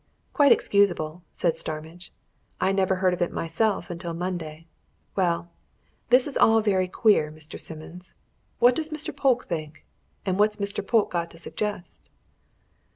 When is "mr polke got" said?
10.57-11.29